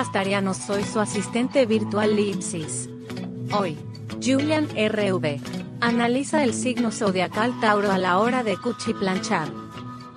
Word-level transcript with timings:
onda 0.00 0.08
astarianos? 0.08 0.56
Soy 0.56 0.82
su 0.84 0.98
asistente 0.98 1.66
virtual 1.66 2.16
Lipsis. 2.16 2.88
Hoy, 3.52 3.76
Julian 4.22 4.66
RV 4.66 5.40
analiza 5.80 6.42
el 6.42 6.54
signo 6.54 6.90
zodiacal 6.90 7.58
Tauro 7.60 7.92
a 7.92 7.98
la 7.98 8.18
hora 8.18 8.42
de 8.42 8.56
cuchiplanchar. 8.56 9.48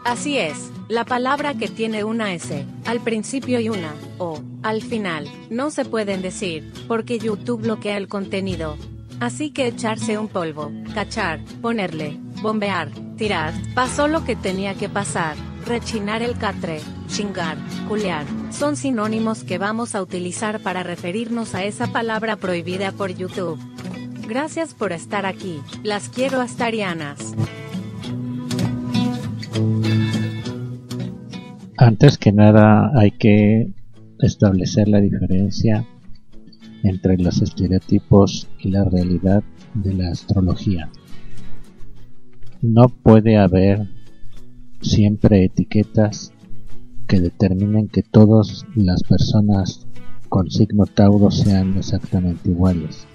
Así 0.06 0.38
es, 0.38 0.72
la 0.88 1.04
palabra 1.04 1.56
que 1.56 1.68
tiene 1.68 2.04
una 2.04 2.34
S, 2.34 2.66
al 2.86 3.02
principio 3.02 3.60
y 3.60 3.70
una 3.70 3.94
O, 4.20 4.42
al 4.62 4.82
final, 4.82 5.28
no 5.50 5.70
se 5.70 5.86
pueden 5.86 6.22
decir, 6.22 6.72
porque 6.88 7.20
YouTube 7.20 7.64
bloquea 7.64 7.98
el 7.98 8.08
contenido. 8.08 8.78
Así 9.20 9.52
que 9.52 9.68
echarse 9.68 10.18
un 10.18 10.28
polvo, 10.30 10.72
cachar, 10.94 11.42
ponerle, 11.62 12.18
bombear, 12.42 12.90
tirar, 13.18 13.54
pasó 13.76 14.08
lo 14.08 14.24
que 14.24 14.36
tenía 14.36 14.76
que 14.76 14.90
pasar, 14.90 15.36
rechinar 15.66 16.22
el 16.22 16.38
catre, 16.38 16.82
chingar, 17.14 17.58
culear, 17.88 18.26
son 18.50 18.76
sinónimos 18.76 19.44
que 19.44 19.60
vamos 19.60 19.94
a 19.94 20.02
utilizar 20.02 20.62
para 20.62 20.82
referirnos 20.82 21.54
a 21.54 21.64
esa 21.64 21.94
palabra 21.94 22.38
prohibida 22.38 22.92
por 22.92 23.12
YouTube. 23.16 23.60
Gracias 24.28 24.74
por 24.74 24.94
estar 24.94 25.28
aquí, 25.28 25.60
las 25.84 26.10
quiero 26.10 26.42
astarianas. 26.42 27.36
Antes 31.78 32.18
que 32.18 32.32
nada 32.32 32.90
hay 32.96 33.12
que 33.12 33.68
establecer 34.20 34.88
la 34.88 35.00
diferencia 35.00 35.86
entre 36.82 37.18
los 37.20 37.44
estereotipos 37.44 38.50
y 38.58 38.72
la 38.72 38.86
realidad 38.86 39.44
de 39.76 39.94
la 39.94 40.10
astrología. 40.10 40.90
No 42.64 42.90
puede 42.90 43.38
haber 43.38 43.88
siempre 44.82 45.44
etiquetas 45.44 46.34
que 47.14 47.22
determinen 47.22 47.90
que 47.90 48.02
todas 48.02 48.66
las 48.74 49.04
personas 49.04 49.86
con 50.30 50.50
signo 50.50 50.88
Tauro 50.88 51.30
sean 51.30 51.78
exactamente 51.78 52.50
iguales. 52.50 53.06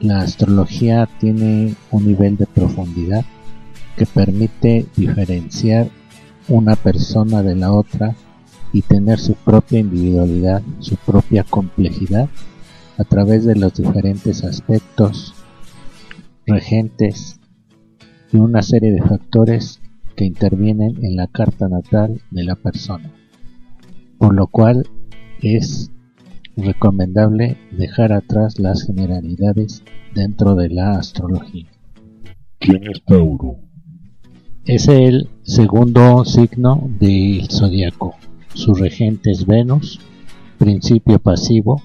La 0.00 0.22
astrología 0.22 1.08
tiene 1.20 1.76
un 1.92 2.04
nivel 2.08 2.36
de 2.36 2.46
profundidad 2.46 3.24
que 3.96 4.06
permite 4.06 4.86
diferenciar 4.96 5.88
una 6.48 6.74
persona 6.74 7.44
de 7.44 7.54
la 7.54 7.72
otra 7.72 8.16
y 8.72 8.82
tener 8.82 9.20
su 9.20 9.34
propia 9.34 9.78
individualidad, 9.78 10.60
su 10.80 10.96
propia 10.96 11.44
complejidad 11.44 12.28
a 12.98 13.04
través 13.04 13.44
de 13.44 13.54
los 13.54 13.72
diferentes 13.72 14.42
aspectos 14.42 15.32
regentes 16.44 17.38
y 18.32 18.38
una 18.38 18.62
serie 18.62 18.90
de 18.90 19.02
factores 19.02 19.79
que 20.20 20.26
intervienen 20.26 21.02
en 21.02 21.16
la 21.16 21.28
carta 21.28 21.66
natal 21.66 22.20
de 22.30 22.44
la 22.44 22.54
persona, 22.54 23.10
por 24.18 24.34
lo 24.34 24.48
cual 24.48 24.86
es 25.40 25.90
recomendable 26.58 27.56
dejar 27.70 28.12
atrás 28.12 28.58
las 28.58 28.82
generalidades 28.84 29.82
dentro 30.14 30.56
de 30.56 30.68
la 30.68 30.98
astrología. 30.98 31.70
¿Quién 32.58 32.86
es 32.90 33.02
Tauro? 33.02 33.60
Es 34.66 34.88
el 34.88 35.30
segundo 35.42 36.26
signo 36.26 36.90
del 37.00 37.48
zodiaco. 37.48 38.14
Su 38.52 38.74
regente 38.74 39.30
es 39.30 39.46
Venus, 39.46 40.00
principio 40.58 41.18
pasivo, 41.18 41.80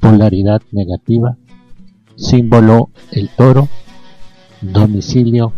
polaridad 0.00 0.60
negativa, 0.72 1.38
símbolo 2.16 2.90
el 3.12 3.28
toro, 3.28 3.68
domicilio 4.60 5.52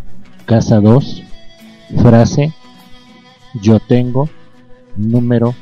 casa 0.45 0.79
2, 0.81 1.23
frase 2.03 2.53
yo 3.55 3.81
tengo, 3.81 4.29
número 4.97 5.55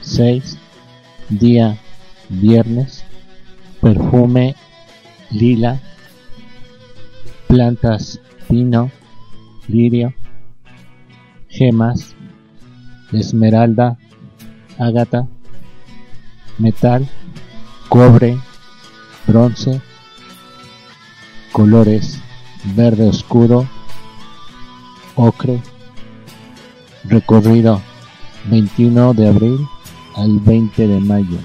6, 0.00 0.58
día 1.28 1.76
viernes, 2.28 3.04
perfume 3.80 4.54
lila, 5.30 5.80
plantas 7.48 8.20
pino, 8.48 8.90
lirio, 9.68 10.14
gemas, 11.48 12.14
esmeralda, 13.12 13.98
ágata, 14.78 15.26
metal, 16.58 17.08
cobre, 17.88 18.38
bronce, 19.26 19.80
colores 21.52 22.20
verde 22.74 23.08
oscuro, 23.08 23.68
ocre, 25.16 25.60
recorrido 27.04 27.80
21 28.50 29.14
de 29.14 29.28
abril 29.28 29.66
al 30.14 30.38
20 30.40 30.86
de 30.86 31.00
mayo. 31.00 31.38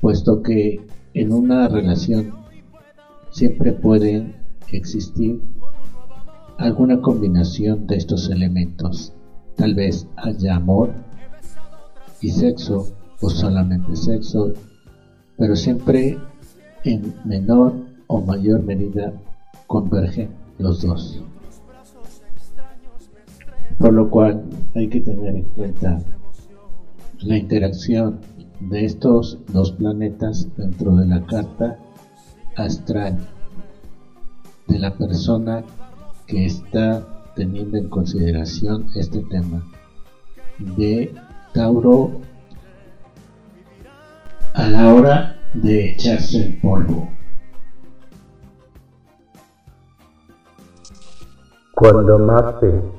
puesto 0.00 0.42
que 0.42 0.80
en 1.12 1.32
una 1.32 1.68
relación 1.68 2.32
siempre 3.30 3.72
puede 3.72 4.34
existir 4.72 5.42
alguna 6.56 7.02
combinación 7.02 7.86
de 7.86 7.96
estos 7.96 8.30
elementos. 8.30 9.12
Tal 9.56 9.74
vez 9.74 10.06
haya 10.16 10.56
amor 10.56 10.94
y 12.22 12.30
sexo 12.30 12.88
o 13.20 13.28
solamente 13.28 13.94
sexo, 13.94 14.54
pero 15.36 15.54
siempre 15.54 16.16
en 16.84 17.12
menor 17.26 17.74
o 18.06 18.22
mayor 18.22 18.62
medida 18.62 19.12
convergen 19.66 20.30
los 20.58 20.80
dos. 20.80 21.22
Por 23.78 23.92
lo 23.92 24.10
cual 24.10 24.44
hay 24.74 24.88
que 24.88 25.00
tener 25.00 25.36
en 25.36 25.44
cuenta 25.44 26.00
la 27.20 27.36
interacción 27.36 28.20
de 28.60 28.84
estos 28.84 29.38
dos 29.52 29.72
planetas 29.72 30.48
dentro 30.56 30.96
de 30.96 31.06
la 31.06 31.24
carta 31.26 31.78
astral 32.56 33.18
de 34.66 34.78
la 34.78 34.94
persona 34.94 35.64
que 36.26 36.46
está 36.46 37.06
teniendo 37.34 37.78
en 37.78 37.88
consideración 37.88 38.88
este 38.96 39.20
tema 39.30 39.62
de 40.58 41.14
Tauro 41.54 42.20
a 44.54 44.68
la 44.68 44.92
hora 44.92 45.36
de 45.54 45.92
echarse 45.92 46.38
el 46.38 46.60
polvo. 46.60 47.08
Cuando 51.74 52.18
Marte 52.18 52.97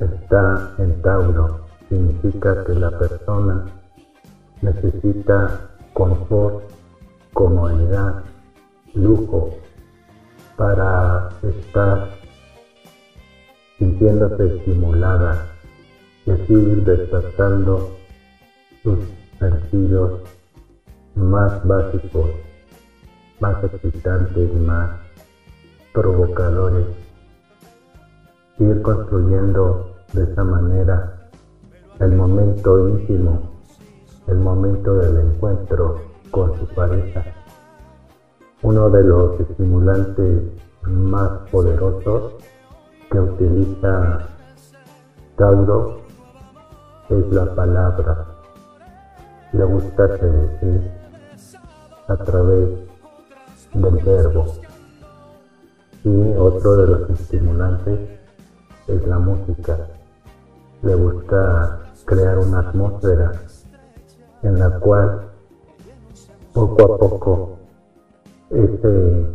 está 0.00 0.74
en 0.78 1.00
Tauro, 1.02 1.60
significa 1.88 2.64
que 2.64 2.74
la 2.74 2.98
persona 2.98 3.64
necesita 4.62 5.70
confort 5.92 6.64
comodidad, 7.32 8.22
lujo, 8.94 9.50
para 10.56 11.28
estar 11.42 12.08
sintiéndose 13.78 14.56
estimulada 14.56 15.46
así 16.30 16.52
ir 16.52 16.84
despertando 16.84 17.96
sus 18.82 18.98
sentidos 19.38 20.22
más 21.14 21.66
básicos, 21.66 22.30
más 23.40 23.62
excitantes, 23.64 24.54
más 24.54 24.90
provocadores, 25.92 26.86
ir 28.58 28.82
construyendo 28.82 29.96
de 30.12 30.24
esa 30.24 30.44
manera 30.44 31.28
el 31.98 32.12
momento 32.12 32.88
íntimo, 32.88 33.40
el 34.26 34.38
momento 34.38 34.94
del 34.94 35.16
encuentro 35.18 36.00
con 36.30 36.54
su 36.58 36.66
pareja. 36.74 37.24
Uno 38.62 38.88
de 38.90 39.04
los 39.04 39.40
estimulantes 39.40 40.42
más 40.82 41.30
poderosos 41.50 42.34
que 43.10 43.20
utiliza 43.20 44.26
Tauro 45.36 46.00
es 47.10 47.32
la 47.32 47.54
palabra. 47.54 48.26
Le 49.52 49.64
gusta 49.64 50.16
seducir 50.16 50.90
a 52.08 52.16
través 52.16 52.70
del 53.74 53.96
verbo. 54.04 54.46
Y 56.04 56.34
otro 56.38 56.76
de 56.76 56.86
los 56.86 57.10
estimulantes 57.10 58.15
es 58.86 59.06
la 59.06 59.18
música. 59.18 59.76
Le 60.82 60.94
gusta 60.94 61.80
crear 62.04 62.38
una 62.38 62.60
atmósfera 62.60 63.32
en 64.42 64.58
la 64.58 64.78
cual 64.78 65.20
poco 66.52 66.94
a 66.94 66.98
poco 66.98 67.58
ese 68.50 69.26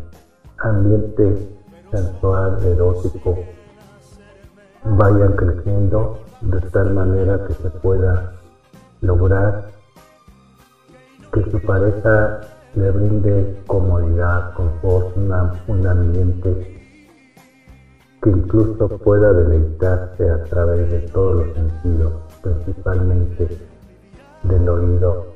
ambiente 0.60 1.50
sensual, 1.92 2.64
erótico, 2.64 3.38
vayan 4.84 5.34
creciendo 5.34 6.20
de 6.42 6.62
tal 6.72 6.94
manera 6.94 7.46
que 7.46 7.54
se 7.54 7.70
pueda 7.70 8.34
lograr 9.02 9.66
que 11.34 11.52
su 11.52 11.62
pareja 11.62 12.42
le 12.76 12.92
brinde 12.92 13.62
comodidad, 13.68 14.54
confort, 14.54 15.16
un 15.18 15.88
ambiente 15.88 16.81
que 18.22 18.30
incluso 18.30 18.88
pueda 19.00 19.34
deleitarse 19.34 20.30
a 20.30 20.44
través 20.44 20.92
de 20.92 21.00
todos 21.10 21.48
los 21.48 21.56
sentidos, 21.56 22.14
principalmente 22.42 23.58
del 24.44 24.70
oído. 24.70 25.36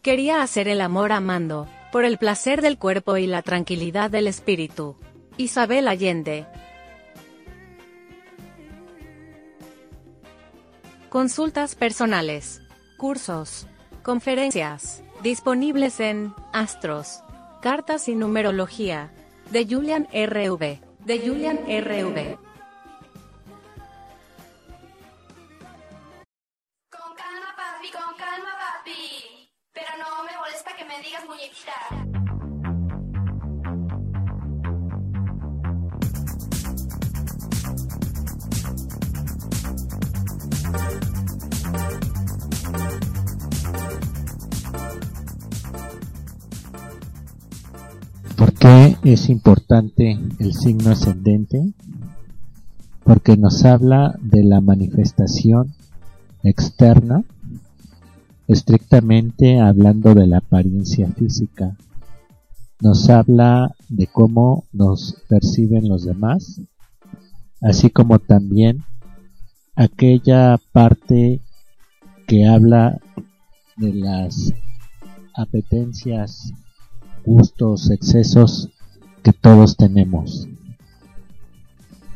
Quería 0.00 0.42
hacer 0.42 0.66
el 0.66 0.80
amor 0.80 1.12
amando, 1.12 1.68
por 1.92 2.04
el 2.04 2.16
placer 2.16 2.62
del 2.62 2.78
cuerpo 2.78 3.18
y 3.18 3.26
la 3.26 3.42
tranquilidad 3.42 4.10
del 4.10 4.26
espíritu. 4.26 4.96
Isabel 5.36 5.86
Allende. 5.86 6.46
Consultas 11.10 11.74
personales. 11.74 12.62
Cursos. 12.96 13.66
Conferencias. 14.02 15.02
Disponibles 15.22 16.00
en 16.00 16.34
Astros. 16.52 17.21
Cartas 17.62 18.08
y 18.08 18.16
numerología. 18.16 19.12
De 19.52 19.64
Julian 19.64 20.08
RV. 20.12 20.80
De 21.06 21.18
Julian 21.20 21.58
RV. 21.58 22.36
Con 26.90 27.14
calma, 27.14 27.54
papi, 27.56 27.90
con 27.92 28.16
calma, 28.18 28.50
papi. 28.58 29.48
Pero 29.72 29.90
no 29.96 30.24
me 30.24 30.36
molesta 30.38 30.74
que 30.74 30.84
me 30.84 31.00
digas 31.02 31.24
muñequita. 31.24 32.01
¿Por 48.36 48.54
qué 48.54 48.96
es 49.04 49.28
importante 49.28 50.18
el 50.38 50.54
signo 50.54 50.90
ascendente? 50.90 51.72
Porque 53.04 53.36
nos 53.36 53.64
habla 53.64 54.16
de 54.20 54.42
la 54.42 54.60
manifestación 54.60 55.74
externa, 56.42 57.24
estrictamente 58.48 59.60
hablando 59.60 60.14
de 60.14 60.26
la 60.26 60.38
apariencia 60.38 61.08
física. 61.12 61.76
Nos 62.80 63.08
habla 63.10 63.74
de 63.88 64.06
cómo 64.06 64.64
nos 64.72 65.22
perciben 65.28 65.88
los 65.88 66.04
demás, 66.04 66.60
así 67.60 67.90
como 67.90 68.18
también 68.18 68.84
aquella 69.76 70.58
parte 70.72 71.40
que 72.26 72.46
habla 72.46 72.98
de 73.76 73.94
las 73.94 74.52
apetencias 75.34 76.52
gustos, 77.24 77.90
excesos 77.90 78.70
que 79.22 79.32
todos 79.32 79.76
tenemos. 79.76 80.48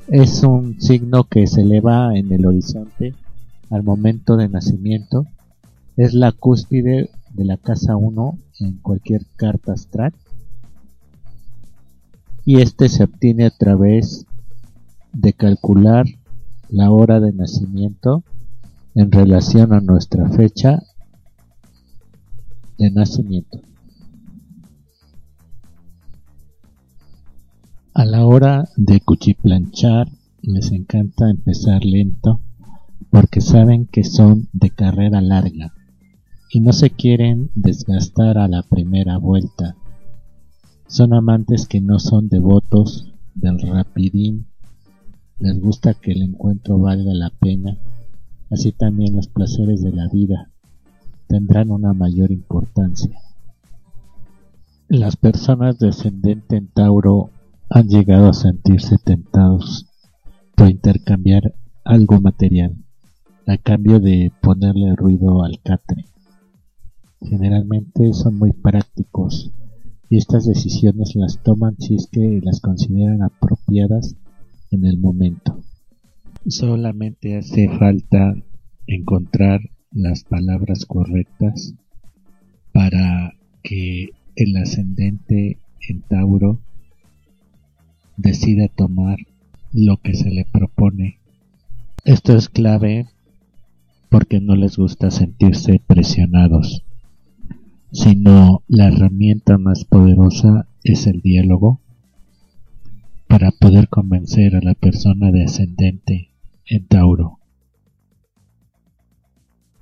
Es 0.09 0.43
un 0.43 0.81
signo 0.81 1.25
que 1.25 1.47
se 1.47 1.63
eleva 1.63 2.17
en 2.17 2.33
el 2.33 2.47
horizonte 2.47 3.15
al 3.71 3.83
momento 3.83 4.37
de 4.37 4.49
nacimiento. 4.49 5.27
Es 5.97 6.15
la 6.15 6.33
cúspide 6.33 7.11
de 7.33 7.45
la 7.45 7.57
casa 7.57 7.97
1 7.97 8.39
en 8.61 8.79
cualquier 8.79 9.27
carta 9.37 9.73
astral. 9.73 10.15
Y 12.45 12.61
este 12.61 12.89
se 12.89 13.05
obtiene 13.05 13.47
a 13.47 13.51
través 13.51 14.27
de 15.13 15.33
calcular 15.33 16.07
la 16.69 16.91
hora 16.91 17.19
de 17.21 17.33
nacimiento 17.33 18.23
en 18.95 19.11
relación 19.11 19.73
a 19.73 19.81
nuestra 19.81 20.29
fecha 20.29 20.83
de 22.79 22.91
nacimiento. 22.91 23.61
A 27.99 28.05
la 28.05 28.27
hora 28.27 28.69
de 28.77 29.01
cuchiplanchar 29.01 30.07
les 30.43 30.71
encanta 30.71 31.31
empezar 31.31 31.83
lento 31.83 32.43
porque 33.09 33.41
saben 33.41 33.87
que 33.87 34.05
son 34.05 34.51
de 34.53 34.69
carrera 34.69 35.23
larga 35.23 35.73
y 36.51 36.61
no 36.61 36.75
se 36.75 36.91
quieren 36.91 37.51
desgastar 37.55 38.37
a 38.37 38.49
la 38.49 38.63
primera 38.65 39.17
vuelta. 39.17 39.77
Son 40.87 41.15
amantes 41.15 41.67
que 41.67 41.81
no 41.81 41.99
son 41.99 42.29
devotos 42.29 43.11
del 43.35 43.61
rapidín, 43.61 44.45
les 45.39 45.59
gusta 45.59 45.95
que 45.95 46.13
el 46.13 46.21
encuentro 46.21 46.79
valga 46.79 47.15
la 47.15 47.31
pena, 47.31 47.79
así 48.51 48.73
también 48.73 49.17
los 49.17 49.29
placeres 49.29 49.83
de 49.83 49.93
la 49.93 50.07
vida 50.09 50.51
tendrán 51.29 51.71
una 51.71 51.95
mayor 51.95 52.31
importancia. 52.31 53.19
Las 54.87 55.17
personas 55.17 55.79
descendentes 55.79 56.59
en 56.59 56.67
Tauro 56.67 57.31
han 57.69 57.89
llegado 57.89 58.29
a 58.29 58.35
sentirse 58.35 58.97
tentados 58.99 59.87
por 60.55 60.71
intercambiar 60.71 61.55
algo 61.85 62.21
material 62.21 62.77
a 63.47 63.59
cambio 63.59 64.01
de 64.01 64.33
ponerle 64.41 64.95
ruido 64.97 65.43
al 65.45 65.61
catre. 65.63 66.05
Generalmente 67.21 68.13
son 68.13 68.39
muy 68.39 68.53
prácticos 68.53 69.53
y 70.09 70.19
estas 70.19 70.47
decisiones 70.47 71.15
las 71.17 71.43
toman 71.43 71.77
si 71.79 71.97
es 71.97 72.07
que 72.07 72.41
las 72.43 72.61
consideran 72.61 73.23
apropiadas 73.23 74.17
en 74.71 74.85
el 74.85 74.99
momento. 74.99 75.61
Solamente 76.47 77.37
hace 77.37 77.69
falta 77.69 78.35
encontrar 78.87 79.61
las 79.91 80.25
palabras 80.25 80.87
correctas 80.87 81.75
para 82.73 83.33
que 83.63 84.11
el 84.37 84.57
ascendente 84.57 85.59
en 85.89 86.03
Tauro 86.03 86.61
decida 88.17 88.69
tomar 88.69 89.19
lo 89.73 89.99
que 89.99 90.15
se 90.15 90.31
le 90.31 90.45
propone. 90.45 91.19
Esto 92.05 92.37
es 92.37 92.49
clave 92.49 93.07
porque 94.09 94.41
no 94.41 94.57
les 94.57 94.77
gusta 94.77 95.11
sentirse 95.11 95.83
presionados, 95.87 96.85
sino 97.93 98.63
la 98.69 98.89
herramienta 98.89 99.59
más 99.59 99.85
poderosa 99.85 100.69
es 100.85 101.07
el 101.07 101.21
diálogo 101.21 101.81
para 103.29 103.51
poder 103.51 103.89
convencer 103.89 104.55
a 104.57 104.61
la 104.61 104.75
persona 104.75 105.31
de 105.33 105.45
ascendente 105.45 106.31
en 106.65 106.87
Tauro. 106.87 107.41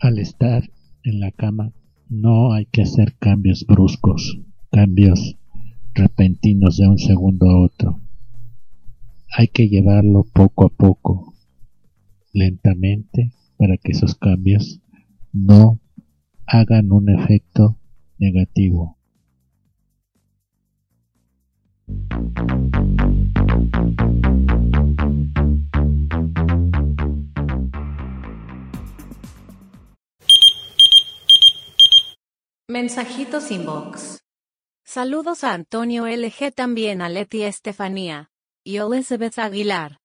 Al 0.00 0.18
estar 0.18 0.70
en 1.02 1.20
la 1.20 1.30
cama 1.30 1.72
no 2.08 2.52
hay 2.52 2.66
que 2.66 2.82
hacer 2.82 3.14
cambios 3.18 3.66
bruscos, 3.66 4.40
cambios 4.70 5.36
repentinos 5.94 6.78
de 6.78 6.88
un 6.88 6.98
segundo 6.98 7.48
a 7.48 7.62
otro 7.62 8.03
hay 9.30 9.48
que 9.48 9.68
llevarlo 9.68 10.24
poco 10.32 10.66
a 10.66 10.68
poco, 10.68 11.34
lentamente, 12.32 13.32
para 13.56 13.76
que 13.76 13.92
esos 13.92 14.14
cambios 14.14 14.80
no 15.32 15.80
hagan 16.46 16.92
un 16.92 17.08
efecto 17.08 17.78
negativo. 18.18 18.98
Mensajitos 32.68 33.50
inbox. 33.50 34.20
Saludos 34.84 35.44
a 35.44 35.54
Antonio 35.54 36.06
LG, 36.06 36.52
también 36.54 37.02
a 37.02 37.08
Leti 37.08 37.42
Estefanía 37.42 38.30
y 38.64 38.78
Elizabeth 38.78 39.38
Aguilar. 39.38 40.00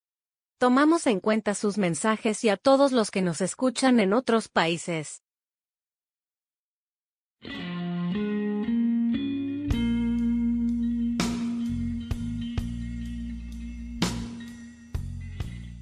Tomamos 0.60 1.08
en 1.08 1.22
cuenta 1.22 1.56
sus 1.56 1.78
mensajes 1.78 2.44
y 2.44 2.50
a 2.50 2.58
todos 2.58 2.92
los 2.92 3.10
que 3.12 3.22
nos 3.22 3.40
escuchan 3.40 4.02
en 4.02 4.12
otros 4.12 4.50
países. 4.50 5.24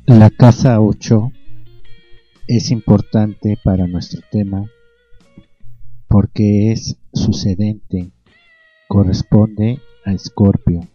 La 0.05 0.29
casa 0.29 0.79
8 0.79 1.31
es 2.47 2.71
importante 2.71 3.57
para 3.63 3.87
nuestro 3.87 4.21
tema 4.31 4.69
porque 6.07 6.71
es 6.71 6.97
sucedente, 7.13 8.11
corresponde 8.87 9.81
a 10.05 10.13
Escorpio. 10.13 10.87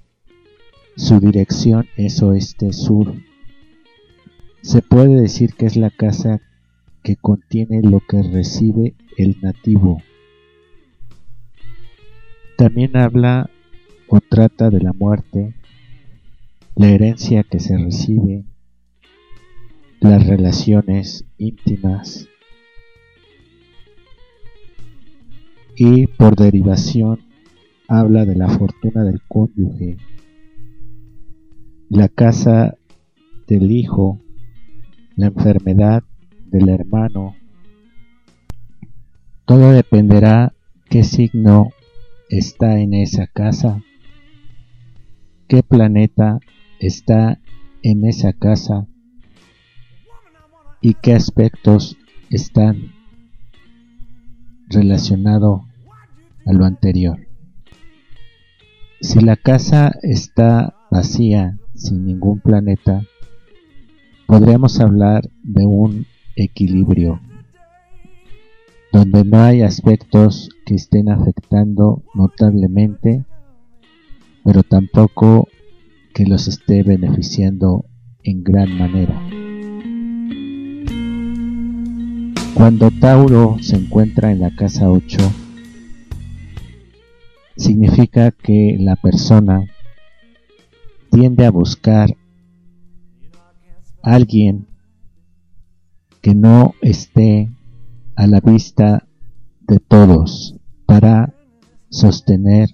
Su 0.97 1.21
dirección 1.21 1.87
es 1.97 2.23
oeste-sur. 2.23 3.15
Se 4.61 4.83
puede 4.83 5.21
decir 5.21 5.55
que 5.55 5.67
es 5.67 5.77
la 5.77 5.91
casa 5.91 6.41
que 7.03 7.17
contiene 7.17 7.83
lo 7.83 8.01
que 8.01 8.23
recibe 8.23 8.95
el 9.17 9.39
nativo. 9.41 10.03
También 12.57 12.97
habla 12.97 13.51
o 14.09 14.21
trata 14.21 14.71
de 14.71 14.81
la 14.81 14.93
muerte, 14.93 15.55
la 16.77 16.89
herencia 16.89 17.43
que 17.43 17.59
se 17.59 17.77
recibe, 17.77 18.45
las 20.01 20.27
relaciones 20.27 21.25
íntimas 21.39 22.29
y 25.77 26.07
por 26.07 26.37
derivación 26.37 27.21
habla 27.89 28.25
de 28.25 28.37
la 28.37 28.49
fortuna 28.49 29.05
del 29.05 29.21
cónyuge, 29.23 29.97
la 31.93 32.09
casa 32.09 32.79
del 33.47 33.71
hijo, 33.71 34.19
la 35.15 35.27
enfermedad 35.27 36.03
del 36.47 36.71
hermano. 36.71 37.37
Todo 39.45 39.73
dependerá 39.73 40.55
qué 40.89 41.05
signo 41.05 41.69
está 42.31 42.81
en 42.81 42.95
esa 42.95 43.27
casa, 43.27 43.83
qué 45.49 45.63
planeta 45.63 46.41
está 46.81 47.39
en 47.83 48.07
esa 48.07 48.33
casa 48.33 48.87
y 50.81 50.95
qué 50.95 51.13
aspectos 51.13 51.99
están 52.31 52.95
relacionados 54.69 55.61
a 56.47 56.55
lo 56.55 56.65
anterior. 56.65 57.29
Si 59.03 59.21
la 59.21 59.37
casa 59.37 59.93
está 60.03 60.75
vacía, 60.91 61.59
sin 61.83 62.07
ningún 62.07 62.41
planeta, 62.41 63.03
podríamos 64.27 64.79
hablar 64.81 65.29
de 65.43 65.67
un 65.67 66.07
equilibrio, 66.37 67.21
donde 68.93 69.25
no 69.25 69.43
hay 69.43 69.63
aspectos 69.63 70.51
que 70.65 70.75
estén 70.75 71.11
afectando 71.11 72.03
notablemente, 72.15 73.25
pero 74.45 74.63
tampoco 74.63 75.49
que 76.15 76.25
los 76.25 76.47
esté 76.47 76.83
beneficiando 76.83 77.85
en 78.23 78.45
gran 78.45 78.79
manera. 78.79 79.21
Cuando 82.55 82.91
Tauro 82.91 83.57
se 83.61 83.77
encuentra 83.77 84.31
en 84.31 84.41
la 84.41 84.55
casa 84.55 84.91
8, 84.91 85.19
significa 87.57 88.31
que 88.31 88.77
la 88.79 88.95
persona 88.97 89.72
tiende 91.13 91.45
a 91.45 91.51
buscar 91.51 92.17
alguien 94.03 94.67
que 96.23 96.35
no 96.35 96.73
esté 96.81 97.51
a 98.17 98.27
la 98.27 98.41
vista 98.41 99.07
de 99.61 99.79
todos 99.79 100.57
para 100.87 101.35
sostener 101.91 102.71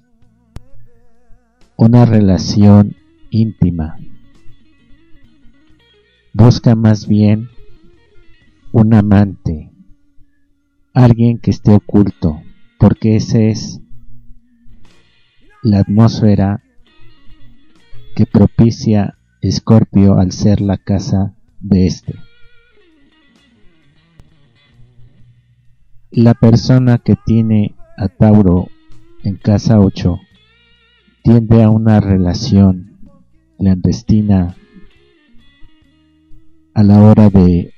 una 1.77 2.05
relación 2.05 2.95
íntima. 3.31 3.99
Busca 6.33 6.77
más 6.77 7.09
bien 7.09 7.49
un 8.71 8.95
amante, 8.95 9.73
alguien 10.95 11.39
que 11.39 11.51
esté 11.51 11.73
oculto, 11.73 12.41
porque 12.79 13.17
esa 13.17 13.41
es 13.41 13.81
la 15.61 15.81
atmósfera 15.81 16.63
que 18.19 18.27
propicia 18.27 19.17
Escorpio 19.41 20.19
al 20.19 20.33
ser 20.33 20.61
la 20.61 20.77
casa 20.77 21.37
de 21.61 21.87
este. 21.87 22.17
La 26.11 26.35
persona 26.35 26.99
que 26.99 27.15
tiene 27.15 27.77
a 27.97 28.09
Tauro 28.09 28.71
en 29.23 29.37
casa 29.37 29.79
8 29.79 30.19
tiende 31.23 31.63
a 31.63 31.71
una 31.71 32.01
relación 32.01 32.99
clandestina 33.57 34.57
a 36.75 36.83
la 36.83 37.01
hora 37.01 37.31
de 37.31 37.73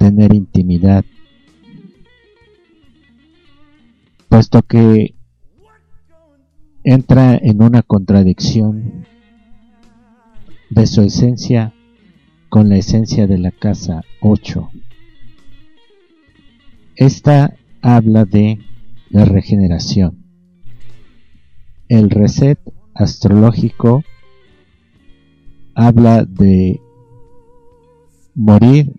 tener 0.00 0.34
intimidad, 0.34 1.04
puesto 4.28 4.62
que 4.62 5.14
entra 6.82 7.36
en 7.36 7.62
una 7.62 7.82
contradicción 7.82 9.11
de 10.74 10.86
su 10.86 11.02
esencia 11.02 11.74
con 12.48 12.70
la 12.70 12.78
esencia 12.78 13.26
de 13.26 13.36
la 13.36 13.50
casa 13.50 14.00
8. 14.22 14.70
Esta 16.96 17.54
habla 17.82 18.24
de 18.24 18.58
la 19.10 19.26
regeneración. 19.26 20.24
El 21.88 22.08
reset 22.08 22.58
astrológico 22.94 24.02
habla 25.74 26.24
de 26.24 26.80
morir 28.34 28.94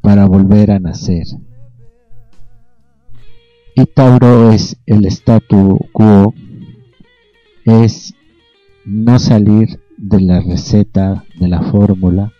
para 0.00 0.26
volver 0.26 0.72
a 0.72 0.80
nacer. 0.80 1.26
Y 3.76 3.86
Tauro 3.86 4.50
es 4.50 4.76
el 4.86 5.06
statu 5.06 5.78
quo, 5.92 6.34
es 7.64 8.14
no 8.84 9.20
salir 9.20 9.83
de 10.06 10.20
la 10.20 10.38
receta, 10.40 11.24
de 11.40 11.48
la 11.48 11.62
fórmula. 11.62 12.30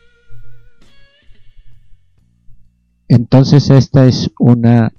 Entonces 3.09 3.71
esta 3.71 4.07
es 4.07 4.31
una 4.39 4.93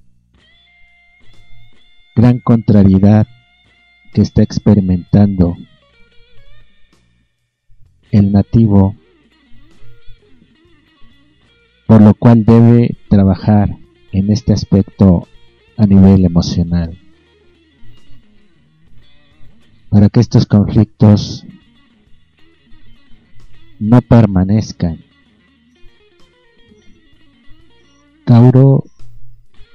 gran 2.16 2.40
contrariedad 2.40 3.28
que 4.14 4.22
está 4.22 4.42
experimentando 4.42 5.56
el 8.12 8.32
nativo, 8.32 8.96
por 11.86 12.02
lo 12.02 12.16
cual 12.16 12.46
debe 12.46 12.98
trabajar 13.10 13.78
en 14.12 14.32
este 14.32 14.54
aspecto 14.54 15.28
a 15.78 15.86
nivel 15.86 16.26
emocional, 16.26 16.98
para 19.90 20.10
que 20.10 20.20
estos 20.20 20.48
conflictos 20.48 21.46
no 23.80 24.02
permanezcan. 24.02 25.04
Tauro 28.26 28.84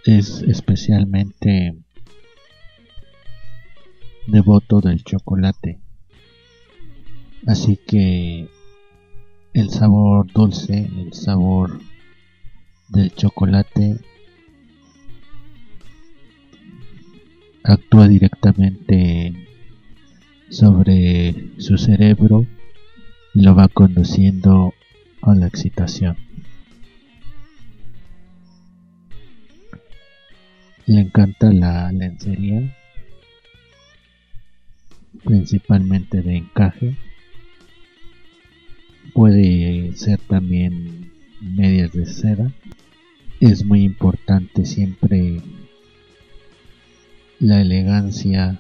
es 0.05 0.43
especialmente 0.43 1.77
devoto 4.27 4.81
del 4.81 5.05
chocolate, 5.05 5.79
así 7.47 7.77
que 7.77 8.49
el 9.53 9.71
sabor 9.71 10.27
dulce, 10.33 10.91
el 10.97 11.13
sabor 11.13 11.81
del 12.89 13.15
chocolate 13.15 13.99
actúa 17.63 18.09
directamente 18.09 19.47
sobre 20.49 21.51
su 21.59 21.79
cerebro 21.79 22.47
lo 23.35 23.55
va 23.55 23.69
conduciendo 23.69 24.75
a 25.23 25.35
la 25.35 25.47
excitación. 25.47 26.17
Le 30.87 31.03
encanta 31.03 31.53
la 31.53 31.93
lencería, 31.93 32.77
principalmente 35.25 36.23
de 36.23 36.39
encaje. 36.39 36.97
Puede 39.15 39.93
ser 39.95 40.19
también 40.21 41.13
medias 41.41 41.93
de 41.93 42.07
seda. 42.07 42.53
Es 43.39 43.65
muy 43.65 43.85
importante 43.85 44.65
siempre 44.65 45.41
la 47.39 47.61
elegancia 47.61 48.59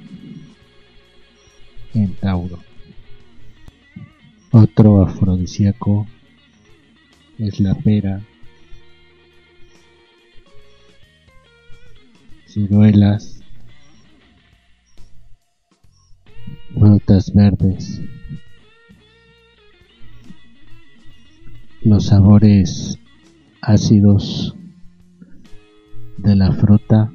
en 1.95 2.15
Tauro. 2.15 2.70
Otro 4.53 5.03
afrodisíaco 5.03 6.09
es 7.39 7.61
la 7.61 7.73
pera, 7.77 8.21
ciruelas, 12.47 13.41
frutas 16.75 17.33
verdes. 17.33 18.01
Los 21.83 22.07
sabores 22.07 22.99
ácidos 23.61 24.57
de 26.19 26.35
la 26.35 26.51
fruta 26.51 27.13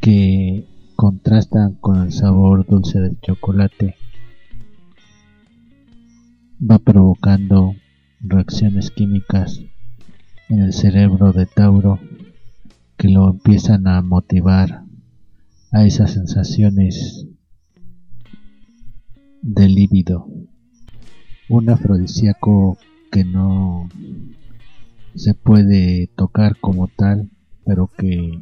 que 0.00 0.64
contrastan 0.96 1.74
con 1.74 2.02
el 2.02 2.12
sabor 2.12 2.66
dulce 2.66 2.98
del 2.98 3.20
chocolate 3.20 3.94
va 6.60 6.78
provocando 6.78 7.76
reacciones 8.20 8.90
químicas 8.90 9.60
en 10.48 10.60
el 10.60 10.72
cerebro 10.72 11.32
de 11.32 11.46
Tauro 11.46 12.00
que 12.96 13.08
lo 13.08 13.30
empiezan 13.30 13.86
a 13.86 14.02
motivar 14.02 14.82
a 15.70 15.84
esas 15.84 16.12
sensaciones 16.12 17.26
de 19.42 19.68
líbido. 19.68 20.26
Un 21.48 21.70
afrodisíaco 21.70 22.76
que 23.12 23.24
no 23.24 23.88
se 25.14 25.34
puede 25.34 26.08
tocar 26.16 26.58
como 26.58 26.88
tal, 26.88 27.30
pero 27.64 27.86
que 27.86 28.40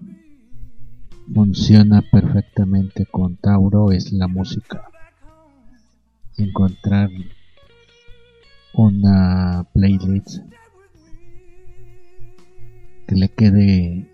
funciona 1.35 2.03
perfectamente 2.11 3.05
con 3.05 3.37
Tauro 3.37 3.93
es 3.93 4.13
la 4.13 4.27
música. 4.27 4.89
Encontrar 6.39 7.11
una 8.77 9.67
playlist 9.73 10.41
que 13.07 13.15
le 13.15 13.29
quede 13.31 14.11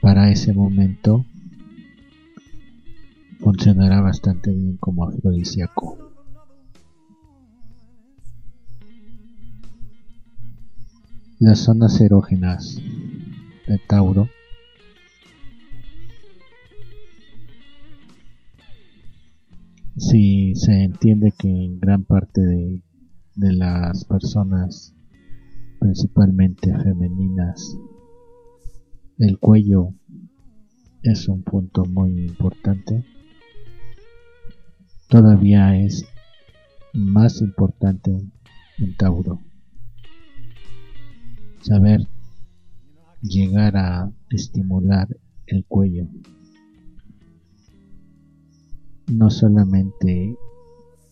para 0.00 0.30
ese 0.30 0.52
momento 0.52 1.24
funcionará 3.38 4.00
bastante 4.00 4.52
bien 4.52 4.76
como 4.78 5.04
afrodisíaco. 5.04 5.98
Las 11.38 11.60
zonas 11.60 12.00
erógenas 12.00 12.80
de 13.68 13.78
Tauro 13.86 14.28
se 20.58 20.82
entiende 20.82 21.32
que 21.38 21.48
en 21.48 21.78
gran 21.78 22.02
parte 22.02 22.40
de, 22.40 22.82
de 23.36 23.52
las 23.52 24.04
personas 24.04 24.92
principalmente 25.78 26.76
femeninas 26.82 27.78
el 29.18 29.38
cuello 29.38 29.94
es 31.04 31.28
un 31.28 31.44
punto 31.44 31.84
muy 31.84 32.26
importante. 32.26 33.04
Todavía 35.08 35.76
es 35.76 36.04
más 36.92 37.40
importante 37.40 38.18
en 38.78 38.96
Tauro. 38.96 39.38
Saber 41.62 42.00
llegar 43.22 43.76
a 43.76 44.10
estimular 44.30 45.06
el 45.46 45.64
cuello. 45.66 46.08
No 49.06 49.30
solamente 49.30 50.36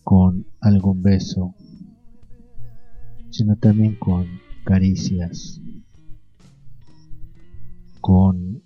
con 0.09 0.47
algún 0.61 1.01
beso, 1.01 1.53
sino 3.29 3.57
también 3.57 3.99
con 3.99 4.25
caricias, 4.63 5.59
con 7.99 8.63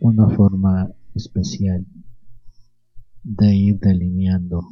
una 0.00 0.28
forma 0.36 0.92
especial 1.14 1.86
de 3.22 3.56
ir 3.56 3.78
delineando, 3.78 4.68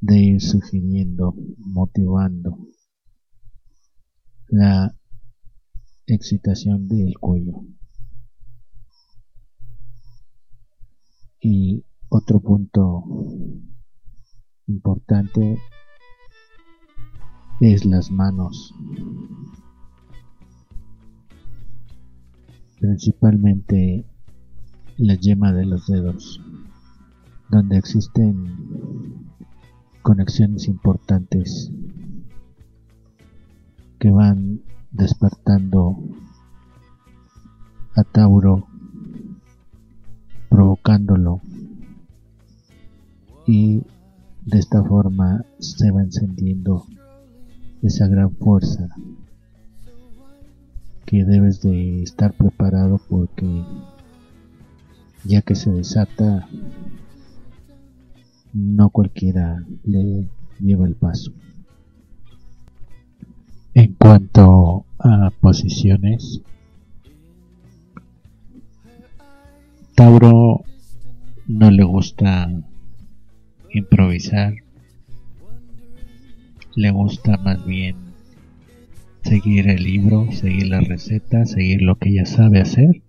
de 0.00 0.18
ir 0.18 0.40
sugiriendo, 0.40 1.34
motivando 1.58 2.56
la 4.46 4.96
excitación 6.06 6.88
del 6.88 7.18
cuello. 7.18 7.62
Y 11.42 11.84
otro 12.08 12.40
punto 12.40 13.04
importante 14.66 15.58
es 17.60 17.84
las 17.84 18.10
manos. 18.10 18.74
principalmente 22.80 24.04
la 24.96 25.14
yema 25.14 25.52
de 25.52 25.66
los 25.66 25.86
dedos, 25.86 26.40
donde 27.50 27.76
existen 27.76 29.30
conexiones 30.02 30.68
importantes 30.68 31.70
que 33.98 34.10
van 34.10 34.62
despertando 34.90 35.96
a 37.96 38.04
Tauro, 38.04 38.66
provocándolo 40.48 41.40
y 43.48 43.82
de 44.44 44.58
esta 44.58 44.84
forma 44.84 45.42
se 45.58 45.90
va 45.90 46.02
encendiendo 46.02 46.84
esa 47.82 48.06
gran 48.06 48.30
fuerza 48.36 48.88
que 51.06 51.24
debes 51.24 51.62
de 51.62 52.02
estar 52.02 52.34
preparado 52.34 53.00
porque 53.08 53.64
ya 55.24 55.40
que 55.40 55.54
se 55.54 55.70
desata 55.70 56.46
no 58.52 58.90
cualquiera 58.90 59.64
le 59.84 60.28
lleva 60.60 60.86
el 60.86 60.94
paso. 60.94 61.32
En 63.72 63.94
cuanto 63.94 64.84
a 64.98 65.30
posiciones, 65.40 66.42
Tauro 69.94 70.64
no 71.46 71.70
le 71.70 71.84
gusta 71.84 72.50
improvisar, 73.78 74.54
le 76.74 76.90
gusta 76.90 77.36
más 77.38 77.64
bien 77.66 77.96
seguir 79.22 79.68
el 79.68 79.82
libro, 79.82 80.30
seguir 80.32 80.68
la 80.68 80.80
receta, 80.80 81.44
seguir 81.44 81.82
lo 81.82 81.96
que 81.96 82.10
ella 82.10 82.24
sabe 82.26 82.60
hacer. 82.60 83.02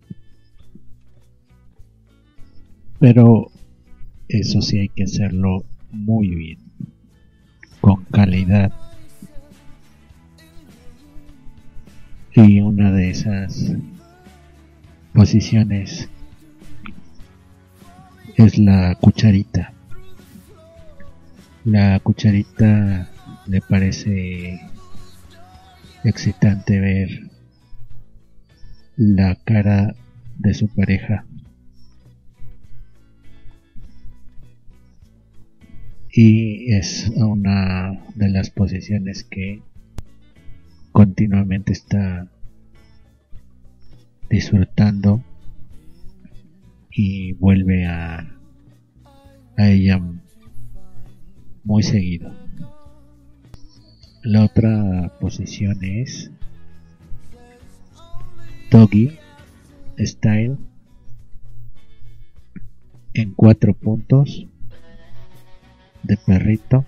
Pero 3.00 3.52
eso 4.28 4.62
sí 4.62 4.80
hay 4.80 4.90
que 4.90 5.04
hacerlo 5.04 5.64
muy 5.92 6.30
bien, 6.30 6.58
con 7.80 8.04
calidad. 8.06 8.74
Y 12.36 12.60
una 12.62 12.92
de 12.92 13.10
esas 13.10 13.74
posiciones 15.14 16.10
es 18.36 18.58
la 18.58 18.96
cucharita. 18.96 19.74
La 21.72 22.00
cucharita 22.00 23.08
le 23.46 23.62
parece 23.62 24.60
excitante 26.04 26.80
ver 26.80 27.30
la 28.96 29.36
cara 29.36 29.94
de 30.40 30.56
su 30.56 30.68
pareja. 30.68 31.26
Y 36.12 36.74
es 36.74 37.12
una 37.16 38.04
de 38.16 38.30
las 38.30 38.50
posiciones 38.50 39.24
que 39.24 39.62
continuamente 40.92 41.74
está 41.74 42.32
disfrutando 44.28 45.24
y 46.90 47.34
vuelve 47.34 47.86
a, 47.86 48.28
a 49.56 49.70
ella 49.70 50.02
muy 51.64 51.84
seguido. 51.84 52.34
La 54.24 54.44
otra 54.44 55.12
posición 55.20 55.84
es 55.84 56.32
Doggy 58.70 59.18
Style 59.98 60.58
en 63.14 63.34
cuatro 63.34 63.74
puntos 63.74 64.46
de 66.04 66.18
perrito, 66.18 66.86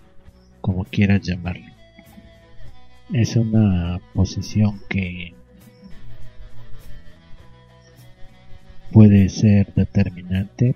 como 0.61 0.85
quieras 0.85 1.21
llamarlo. 1.21 1.65
Es 3.13 3.35
una 3.35 3.99
posición 4.13 4.79
que 4.87 5.33
puede 8.91 9.29
ser 9.29 9.73
determinante 9.73 10.75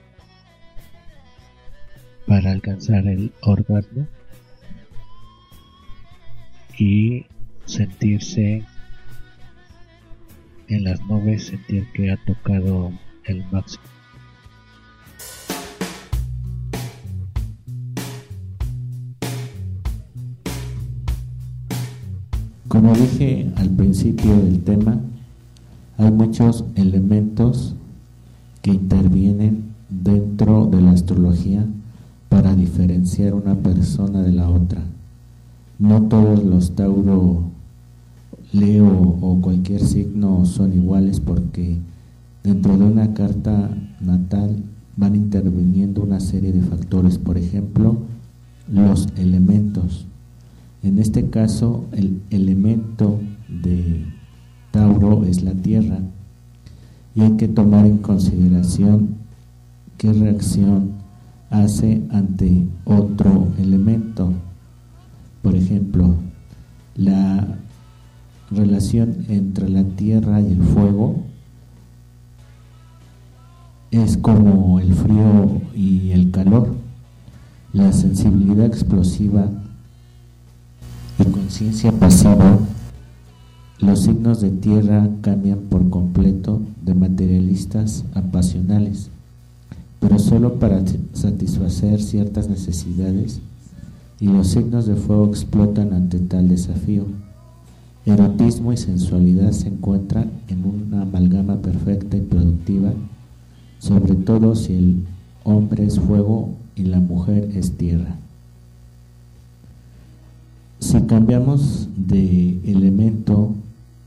para 2.27 2.51
alcanzar 2.51 3.05
el 3.07 3.31
orgasmo 3.41 4.07
y 6.77 7.25
sentirse 7.65 8.63
en 10.67 10.83
las 10.83 10.99
nubes, 11.05 11.47
sentir 11.47 11.85
que 11.93 12.11
ha 12.11 12.17
tocado 12.25 12.91
el 13.25 13.43
máximo. 13.51 13.83
Como 22.67 22.93
dije 22.93 23.49
al 23.55 23.69
principio 23.69 24.35
del 24.37 24.63
tema, 24.63 24.99
hay 25.97 26.11
muchos 26.11 26.65
elementos 26.75 27.75
que 28.61 28.71
intervienen 28.71 29.73
dentro 29.89 30.65
de 30.65 30.81
la 30.81 30.91
astrología 30.91 31.65
para 32.29 32.55
diferenciar 32.55 33.33
una 33.33 33.55
persona 33.55 34.21
de 34.21 34.31
la 34.31 34.49
otra. 34.49 34.81
No 35.79 36.03
todos 36.03 36.43
los 36.43 36.75
Tauro, 36.75 37.43
Leo 38.51 39.17
o 39.21 39.41
cualquier 39.41 39.81
signo 39.81 40.45
son 40.45 40.73
iguales 40.73 41.19
porque 41.19 41.77
dentro 42.43 42.77
de 42.77 42.85
una 42.85 43.13
carta 43.13 43.69
natal 43.99 44.63
van 44.95 45.15
interviniendo 45.15 46.03
una 46.03 46.19
serie 46.19 46.53
de 46.53 46.61
factores, 46.61 47.17
por 47.17 47.37
ejemplo, 47.37 47.97
los 48.71 49.09
elementos. 49.17 50.05
En 50.83 50.99
este 50.99 51.29
caso, 51.29 51.85
el 51.91 52.21
elemento 52.29 53.19
de 53.49 54.05
Tauro 54.71 55.25
es 55.25 55.43
la 55.43 55.53
tierra 55.53 55.99
y 57.15 57.21
hay 57.21 57.31
que 57.31 57.47
tomar 57.47 57.85
en 57.85 57.97
consideración 57.97 59.15
qué 59.97 60.13
reacción 60.13 60.91
hace 61.49 62.01
ante 62.11 62.65
otro 62.85 63.47
elemento. 63.59 64.33
Por 65.41 65.55
ejemplo, 65.55 66.15
la 66.95 67.47
relación 68.51 69.25
entre 69.29 69.69
la 69.69 69.83
tierra 69.83 70.41
y 70.41 70.51
el 70.51 70.63
fuego 70.63 71.23
es 73.91 74.17
como 74.17 74.79
el 74.79 74.93
frío 74.93 75.61
y 75.75 76.11
el 76.11 76.31
calor. 76.31 76.75
La 77.73 77.91
sensibilidad 77.91 78.65
explosiva 78.65 79.49
y 81.19 81.23
conciencia 81.25 81.91
pasiva, 81.91 82.57
los 83.79 84.03
signos 84.03 84.41
de 84.41 84.51
tierra 84.51 85.09
cambian 85.21 85.59
por 85.69 85.89
completo 85.89 86.61
de 86.81 86.95
materialistas 86.95 88.05
a 88.13 88.21
pasionales 88.21 89.09
pero 89.99 90.19
solo 90.19 90.55
para 90.55 90.83
satisfacer 91.13 92.01
ciertas 92.01 92.49
necesidades 92.49 93.39
y 94.19 94.27
los 94.27 94.47
signos 94.47 94.85
de 94.85 94.95
fuego 94.95 95.27
explotan 95.27 95.93
ante 95.93 96.19
tal 96.19 96.47
desafío. 96.47 97.05
Erotismo 98.05 98.71
y 98.71 98.77
sensualidad 98.77 99.51
se 99.51 99.67
encuentran 99.67 100.29
en 100.47 100.63
una 100.63 101.01
amalgama 101.01 101.57
perfecta 101.57 102.15
y 102.17 102.21
productiva, 102.21 102.93
sobre 103.79 104.15
todo 104.15 104.55
si 104.55 104.73
el 104.73 105.03
hombre 105.43 105.85
es 105.85 105.99
fuego 105.99 106.51
y 106.75 106.83
la 106.83 106.99
mujer 106.99 107.49
es 107.55 107.71
tierra. 107.71 108.15
Si 110.79 111.01
cambiamos 111.01 111.87
de 111.95 112.59
elemento 112.65 113.53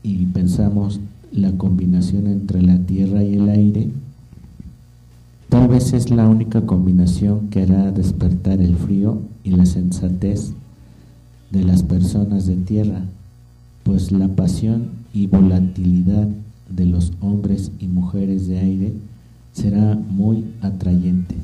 y 0.01 0.25
pensamos 0.27 0.99
la 1.31 1.51
combinación 1.51 2.27
entre 2.27 2.61
la 2.61 2.77
tierra 2.79 3.23
y 3.23 3.35
el 3.35 3.49
aire, 3.49 3.89
Tal 5.49 5.67
vez 5.67 5.93
es 5.93 6.11
la 6.11 6.27
única 6.27 6.61
combinación 6.67 7.49
que 7.49 7.63
hará 7.63 7.91
despertar 7.91 8.61
el 8.61 8.75
frío 8.75 9.23
y 9.43 9.49
la 9.49 9.65
sensatez 9.65 10.53
de 11.49 11.63
las 11.63 11.81
personas 11.81 12.45
de 12.45 12.55
tierra, 12.55 13.01
pues 13.83 14.11
la 14.11 14.27
pasión 14.27 14.91
y 15.11 15.25
volatilidad 15.25 16.27
de 16.69 16.85
los 16.85 17.13
hombres 17.19 17.71
y 17.79 17.87
mujeres 17.87 18.47
de 18.47 18.59
aire 18.59 18.93
será 19.51 19.95
muy 19.95 20.45
atrayente. 20.61 21.35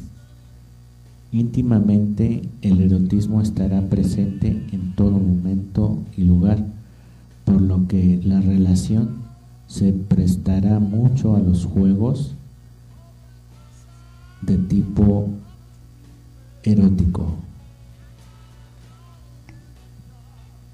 Íntimamente 1.32 2.44
el 2.62 2.82
erotismo 2.82 3.42
estará 3.42 3.82
presente 3.82 4.68
en 4.72 4.94
todo 4.96 5.14
momento 5.14 5.98
y 6.16 6.26
lugar, 6.26 6.64
por 7.44 7.60
lo 7.60 7.88
que 7.88 8.22
la 8.24 8.40
relación 8.40 9.16
se 9.66 9.94
prestará 9.94 10.78
mucho 10.80 11.36
a 11.36 11.40
los 11.40 11.66
juegos 11.66 12.36
de 14.42 14.58
tipo 14.58 15.30
erótico. 16.64 17.36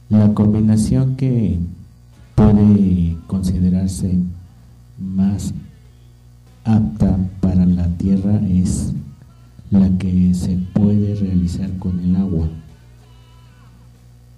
La 0.10 0.34
combinación 0.34 1.16
que 1.16 1.60
puede 2.36 3.18
considerarse 3.28 4.18
más 5.00 5.54
apta 6.64 7.18
para 7.40 7.66
la 7.66 7.88
tierra 7.98 8.42
es 8.48 8.94
la 9.70 9.90
que 9.98 10.34
se 10.34 10.58
puede 10.74 11.16
realizar 11.16 11.72
con 11.78 12.00
el 12.00 12.16
agua. 12.16 12.50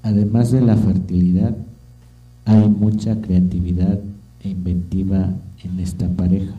Además 0.03 0.51
de 0.51 0.61
la 0.61 0.75
fertilidad, 0.75 1.55
hay 2.45 2.67
mucha 2.67 3.19
creatividad 3.21 3.99
e 4.41 4.49
inventiva 4.49 5.29
en 5.63 5.79
esta 5.79 6.07
pareja 6.09 6.53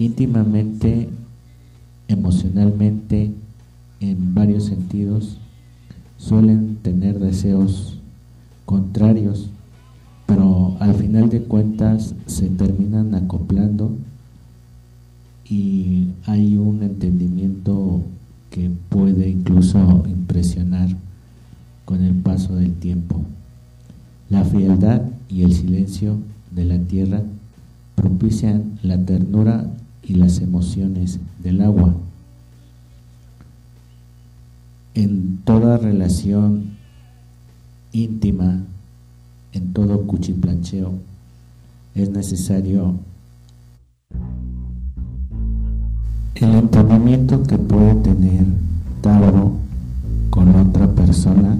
íntimamente, 0.00 1.08
emocionalmente, 2.08 3.32
en 4.00 4.34
varios 4.34 4.64
sentidos, 4.64 5.36
suelen 6.16 6.76
tener 6.82 7.18
deseos 7.18 7.98
contrarios, 8.64 9.50
pero 10.26 10.76
al 10.80 10.94
final 10.94 11.28
de 11.28 11.42
cuentas 11.42 12.14
se 12.26 12.48
terminan 12.48 13.14
acoplando 13.14 13.90
y 15.44 16.08
hay 16.24 16.56
un 16.56 16.82
entendimiento 16.82 18.02
que 18.50 18.70
puede 18.88 19.28
incluso 19.28 20.04
impresionar 20.08 20.88
con 21.84 22.02
el 22.02 22.14
paso 22.14 22.54
del 22.54 22.72
tiempo. 22.74 23.20
La 24.30 24.44
frialdad 24.44 25.02
y 25.28 25.42
el 25.42 25.52
silencio 25.52 26.16
de 26.52 26.64
la 26.64 26.78
tierra 26.78 27.22
propician 27.96 28.78
la 28.82 28.96
ternura 28.96 29.66
y 30.10 30.14
las 30.14 30.40
emociones 30.40 31.20
del 31.40 31.62
agua. 31.62 31.94
En 34.94 35.38
toda 35.44 35.78
relación 35.78 36.78
íntima, 37.92 38.58
en 39.52 39.72
todo 39.72 40.08
cuchiplancheo, 40.08 40.94
es 41.94 42.10
necesario 42.10 42.96
el 46.34 46.54
entendimiento 46.56 47.44
que 47.44 47.58
puede 47.58 47.94
tener 47.96 48.46
Tauro 49.02 49.52
con 50.30 50.56
otra 50.56 50.88
persona 50.88 51.56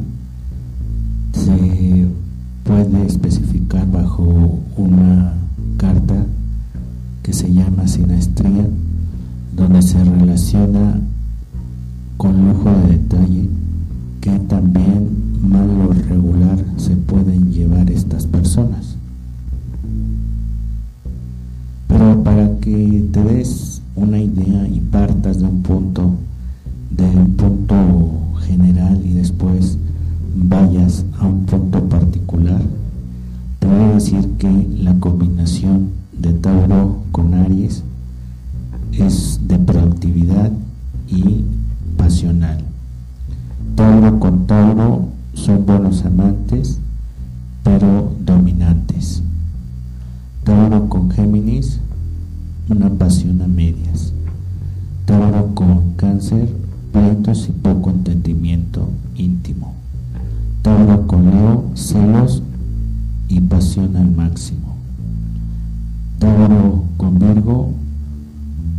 se 1.35 2.09
puede 2.65 3.07
especificar 3.07 3.89
bajo 3.93 4.59
una 4.77 5.35
carta 5.77 6.27
que 7.23 7.33
se 7.33 7.53
llama 7.53 7.87
sinastría, 7.87 8.67
donde 9.55 9.83
se 9.83 10.03
relaciona 10.03 11.01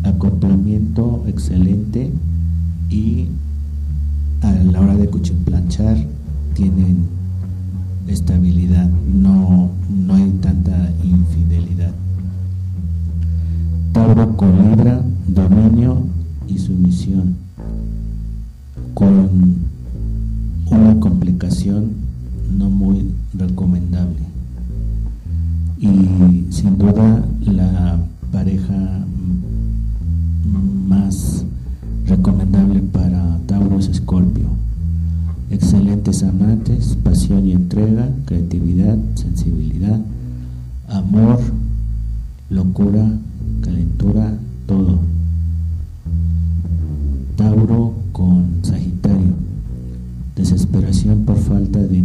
acoplamiento 0.03 1.23
excelente 1.27 2.11
y 2.89 3.27
a 4.41 4.51
la 4.51 4.81
hora 4.81 4.95
de 4.95 5.07
cuchiplanchar 5.07 5.97
tienen 6.53 7.05
estabilidad, 8.07 8.89
no, 8.89 9.71
no 9.89 10.15
hay 10.15 10.29
tanta 10.41 10.91
infidelidad. 11.03 11.93
Tauro 13.93 14.35
colibra, 14.35 15.01
dominio 15.27 16.03
y 16.47 16.57
sumisión, 16.57 17.35
con 18.93 19.55
una 20.69 20.99
complicación 20.99 21.91
no 22.57 22.69
muy 22.69 23.11
recomendable. 23.33 24.21
Y 25.79 26.47
sin 26.51 26.77
duda 26.77 27.23
la 27.45 27.99
pareja 28.31 29.05
recomendable 32.11 32.81
para 32.81 33.39
Taurus 33.47 33.87
Escorpio. 33.87 34.47
Excelentes 35.49 36.23
amantes, 36.23 36.97
pasión 37.01 37.47
y 37.47 37.53
entrega, 37.53 38.09
creatividad, 38.25 38.97
sensibilidad, 39.15 39.99
amor, 40.89 41.39
locura, 42.49 43.07
calentura, 43.61 44.33
todo. 44.65 44.99
Tauro 47.37 47.93
con 48.11 48.59
Sagitario, 48.61 49.33
desesperación 50.35 51.23
por 51.23 51.37
falta 51.37 51.79
de 51.79 51.97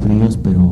fríos 0.00 0.36
pero 0.42 0.70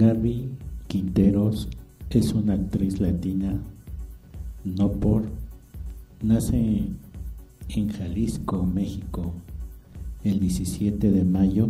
Gaby 0.00 0.48
Quinteros 0.88 1.68
es 2.08 2.32
una 2.32 2.54
actriz 2.54 2.98
latina, 3.00 3.60
no 4.64 4.92
por, 4.92 5.24
nace 6.22 6.84
en 7.68 7.88
Jalisco, 7.90 8.64
México, 8.64 9.34
el 10.24 10.40
17 10.40 11.10
de 11.10 11.24
mayo 11.26 11.68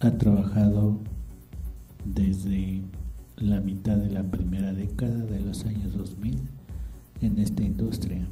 Ha 0.01 0.13
trabajado 0.13 1.01
desde 2.05 2.83
la 3.37 3.61
mitad 3.61 3.97
de 3.97 4.11
la 4.11 4.23
primera 4.23 4.73
década 4.73 5.25
de 5.25 5.41
los 5.41 5.65
años 5.65 5.93
2000 5.97 6.39
en 7.21 7.39
esta 7.41 7.65
industria. 7.65 8.25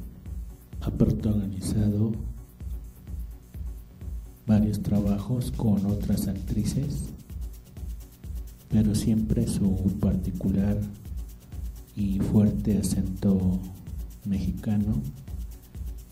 Ha 0.79 0.91
protagonizado 0.91 2.13
varios 4.45 4.81
trabajos 4.81 5.51
con 5.51 5.85
otras 5.87 6.29
actrices, 6.29 7.09
pero 8.69 8.95
siempre 8.95 9.45
su 9.45 9.75
particular 9.99 10.77
y 11.97 12.19
fuerte 12.19 12.77
acento 12.77 13.59
mexicano 14.23 15.01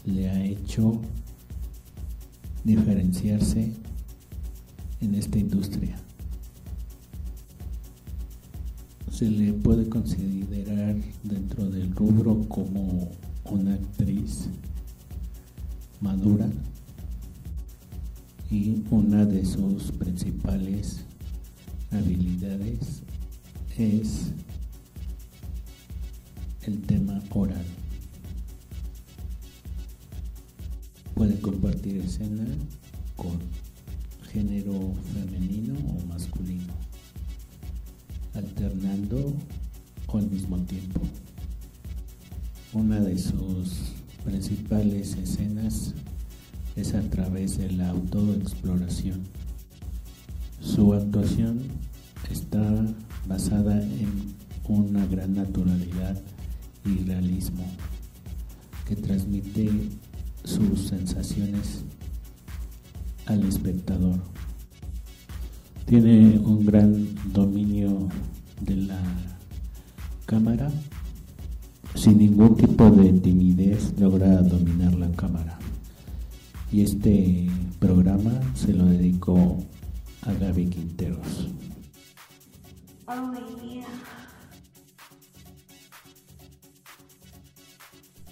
le 0.03 0.29
ha 0.29 0.43
hecho 0.43 0.99
diferenciarse 2.65 3.84
en 5.01 5.15
esta 5.15 5.39
industria. 5.39 5.97
Se 9.11 9.29
le 9.29 9.53
puede 9.53 9.87
considerar 9.87 10.95
dentro 11.23 11.69
del 11.69 11.95
rubro 11.95 12.41
como 12.49 13.11
una 13.45 13.75
actriz 13.75 14.49
madura 16.01 16.49
y 18.51 18.83
una 18.91 19.25
de 19.25 19.45
sus 19.45 19.91
principales 19.91 21.05
habilidades 21.91 23.03
es 23.77 24.31
el 26.63 26.81
tema 26.81 27.21
oral. 27.31 27.65
Puede 31.13 31.39
compartir 31.39 31.97
escena 31.97 32.45
con 33.15 33.39
género 34.35 34.93
femenino 35.13 35.75
o 35.95 36.05
masculino, 36.07 36.73
alternando 38.33 39.33
o 40.07 40.17
al 40.17 40.29
mismo 40.29 40.57
tiempo. 40.57 40.99
Una 42.73 42.99
de 42.99 43.17
sus 43.17 43.93
principales 44.25 45.15
escenas 45.15 45.93
es 46.75 46.93
a 46.93 47.01
través 47.03 47.57
de 47.57 47.71
la 47.71 47.91
autoexploración. 47.91 49.23
Su 50.59 50.93
actuación 50.93 51.61
está 52.29 52.61
basada 53.29 53.81
en 53.81 54.35
una 54.67 55.05
gran 55.05 55.33
naturalidad 55.33 56.21
y 56.83 57.05
realismo 57.05 57.65
que 58.85 58.97
transmite 58.97 59.69
sus 60.43 60.87
sensaciones 60.89 61.85
al 63.25 63.43
espectador. 63.43 64.19
Tiene 65.85 66.39
un 66.39 66.65
gran 66.65 67.07
dominio 67.31 68.09
de 68.61 68.75
la 68.75 69.01
cámara. 70.25 70.71
Sin 71.93 72.17
ningún 72.17 72.57
tipo 72.57 72.89
de 72.89 73.13
timidez 73.13 73.93
logra 73.99 74.41
dominar 74.41 74.93
la 74.95 75.11
cámara. 75.11 75.57
Y 76.71 76.81
este 76.81 77.47
programa 77.79 78.31
se 78.55 78.73
lo 78.73 78.85
dedico 78.85 79.57
a 80.23 80.33
Gaby 80.33 80.65
Quinteros. 80.67 81.47
Oh, 83.07 83.31
yeah. 83.63 83.85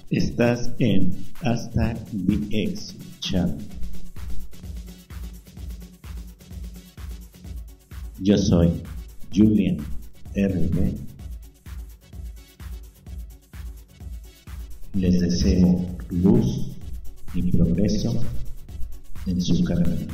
Estás 0.10 0.72
en 0.80 1.16
Hashtag 1.42 1.98
BX 2.12 2.96
Chat. 3.20 3.73
Yo 8.26 8.38
soy 8.38 8.70
Julian 9.36 9.80
RB. 10.34 10.94
Les 14.94 15.20
deseo 15.20 15.86
luz 16.10 16.72
y 17.36 17.52
progreso 17.52 18.14
en 19.28 19.42
su 19.42 19.62
carrera. 19.66 20.08